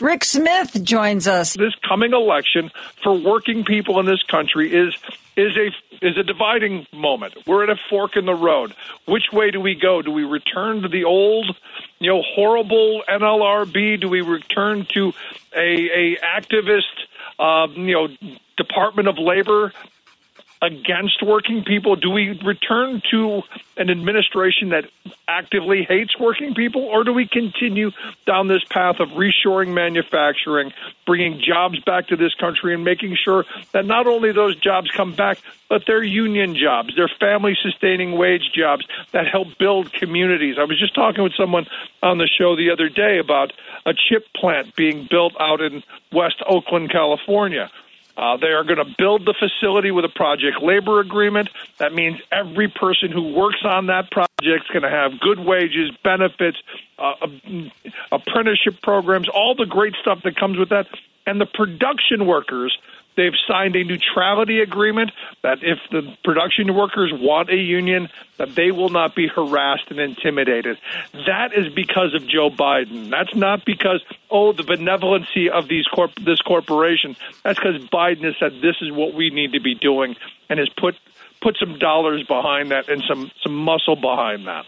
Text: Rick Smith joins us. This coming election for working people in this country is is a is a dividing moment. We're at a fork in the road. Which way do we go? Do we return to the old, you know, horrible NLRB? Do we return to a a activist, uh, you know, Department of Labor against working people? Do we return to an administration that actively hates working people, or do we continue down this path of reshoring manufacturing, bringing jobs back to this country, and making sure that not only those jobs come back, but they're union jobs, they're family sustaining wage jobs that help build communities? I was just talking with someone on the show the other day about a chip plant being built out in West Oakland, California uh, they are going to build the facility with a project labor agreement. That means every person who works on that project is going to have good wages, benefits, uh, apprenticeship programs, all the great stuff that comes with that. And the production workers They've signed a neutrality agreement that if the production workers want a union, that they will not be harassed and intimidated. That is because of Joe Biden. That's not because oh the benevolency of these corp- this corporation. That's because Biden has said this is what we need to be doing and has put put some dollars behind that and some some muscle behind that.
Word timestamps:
Rick 0.00 0.24
Smith 0.24 0.82
joins 0.82 1.26
us. 1.26 1.54
This 1.54 1.74
coming 1.88 2.12
election 2.12 2.70
for 3.02 3.14
working 3.14 3.64
people 3.64 3.98
in 3.98 4.06
this 4.06 4.22
country 4.24 4.72
is 4.72 4.94
is 5.36 5.56
a 5.56 6.06
is 6.06 6.18
a 6.18 6.22
dividing 6.22 6.86
moment. 6.92 7.34
We're 7.46 7.64
at 7.64 7.70
a 7.70 7.76
fork 7.88 8.16
in 8.16 8.26
the 8.26 8.34
road. 8.34 8.74
Which 9.06 9.32
way 9.32 9.50
do 9.50 9.60
we 9.60 9.74
go? 9.74 10.02
Do 10.02 10.10
we 10.10 10.24
return 10.24 10.82
to 10.82 10.88
the 10.88 11.04
old, 11.04 11.56
you 11.98 12.12
know, 12.12 12.22
horrible 12.22 13.02
NLRB? 13.08 14.00
Do 14.00 14.08
we 14.08 14.20
return 14.20 14.86
to 14.94 15.14
a 15.54 16.14
a 16.14 16.16
activist, 16.16 16.82
uh, 17.38 17.68
you 17.72 17.94
know, 17.94 18.08
Department 18.58 19.08
of 19.08 19.18
Labor 19.18 19.72
against 20.62 21.22
working 21.22 21.64
people? 21.64 21.96
Do 21.96 22.10
we 22.10 22.38
return 22.44 23.02
to 23.10 23.42
an 23.76 23.90
administration 23.90 24.70
that 24.70 24.86
actively 25.28 25.82
hates 25.82 26.18
working 26.18 26.54
people, 26.54 26.82
or 26.82 27.04
do 27.04 27.12
we 27.12 27.26
continue 27.26 27.90
down 28.26 28.48
this 28.48 28.64
path 28.64 29.00
of 29.00 29.10
reshoring 29.10 29.74
manufacturing, 29.74 30.72
bringing 31.04 31.40
jobs 31.40 31.78
back 31.80 32.08
to 32.08 32.16
this 32.16 32.34
country, 32.34 32.74
and 32.74 32.84
making 32.84 33.16
sure 33.22 33.44
that 33.72 33.84
not 33.84 34.06
only 34.06 34.32
those 34.32 34.56
jobs 34.56 34.90
come 34.90 35.12
back, 35.12 35.38
but 35.68 35.82
they're 35.86 36.02
union 36.02 36.56
jobs, 36.56 36.94
they're 36.96 37.10
family 37.20 37.56
sustaining 37.60 38.12
wage 38.12 38.50
jobs 38.54 38.86
that 39.12 39.26
help 39.26 39.58
build 39.58 39.92
communities? 39.92 40.56
I 40.58 40.64
was 40.64 40.78
just 40.78 40.94
talking 40.94 41.22
with 41.22 41.34
someone 41.34 41.66
on 42.02 42.18
the 42.18 42.28
show 42.28 42.56
the 42.56 42.70
other 42.70 42.88
day 42.88 43.18
about 43.18 43.52
a 43.84 43.92
chip 43.92 44.26
plant 44.34 44.74
being 44.74 45.06
built 45.10 45.34
out 45.38 45.60
in 45.60 45.82
West 46.12 46.42
Oakland, 46.48 46.90
California 46.90 47.70
uh, 48.16 48.36
they 48.36 48.48
are 48.48 48.64
going 48.64 48.78
to 48.78 48.94
build 48.96 49.26
the 49.26 49.34
facility 49.38 49.90
with 49.90 50.04
a 50.04 50.08
project 50.08 50.62
labor 50.62 51.00
agreement. 51.00 51.50
That 51.78 51.92
means 51.92 52.20
every 52.32 52.68
person 52.68 53.10
who 53.12 53.34
works 53.34 53.62
on 53.64 53.86
that 53.86 54.10
project 54.10 54.30
is 54.40 54.70
going 54.72 54.82
to 54.82 54.90
have 54.90 55.20
good 55.20 55.38
wages, 55.38 55.90
benefits, 56.02 56.58
uh, 56.98 57.14
apprenticeship 58.10 58.80
programs, 58.82 59.28
all 59.28 59.54
the 59.54 59.66
great 59.66 59.94
stuff 60.00 60.22
that 60.24 60.36
comes 60.36 60.58
with 60.58 60.70
that. 60.70 60.86
And 61.26 61.40
the 61.40 61.46
production 61.46 62.26
workers 62.26 62.76
They've 63.16 63.32
signed 63.48 63.74
a 63.76 63.84
neutrality 63.84 64.60
agreement 64.60 65.10
that 65.42 65.58
if 65.62 65.78
the 65.90 66.14
production 66.22 66.74
workers 66.74 67.12
want 67.14 67.48
a 67.48 67.56
union, 67.56 68.10
that 68.36 68.54
they 68.54 68.70
will 68.70 68.90
not 68.90 69.14
be 69.14 69.26
harassed 69.26 69.90
and 69.90 69.98
intimidated. 69.98 70.78
That 71.26 71.52
is 71.56 71.72
because 71.72 72.14
of 72.14 72.26
Joe 72.26 72.50
Biden. 72.50 73.10
That's 73.10 73.34
not 73.34 73.64
because 73.64 74.02
oh 74.30 74.52
the 74.52 74.64
benevolency 74.64 75.48
of 75.48 75.66
these 75.66 75.86
corp- 75.86 76.22
this 76.22 76.40
corporation. 76.42 77.16
That's 77.42 77.58
because 77.58 77.80
Biden 77.88 78.24
has 78.24 78.36
said 78.38 78.60
this 78.60 78.76
is 78.82 78.92
what 78.92 79.14
we 79.14 79.30
need 79.30 79.54
to 79.54 79.60
be 79.60 79.74
doing 79.74 80.16
and 80.50 80.58
has 80.58 80.68
put 80.68 80.94
put 81.40 81.56
some 81.56 81.78
dollars 81.78 82.22
behind 82.26 82.70
that 82.70 82.90
and 82.90 83.02
some 83.08 83.30
some 83.42 83.56
muscle 83.56 83.96
behind 83.96 84.46
that. 84.46 84.66